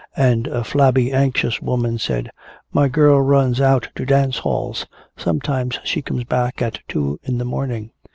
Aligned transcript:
And 0.17 0.47
a 0.47 0.63
flabby 0.63 1.11
anxious 1.11 1.61
woman 1.61 1.99
said, 1.99 2.31
"My 2.73 2.87
girl 2.87 3.21
runs 3.21 3.61
out 3.61 3.89
to 3.93 4.03
dance 4.03 4.39
halls. 4.39 4.87
Sometimes 5.15 5.79
she 5.83 6.01
comes 6.01 6.23
back 6.23 6.59
at 6.59 6.79
two 6.87 7.19
in 7.21 7.37
the 7.37 7.45
morning. 7.45 7.91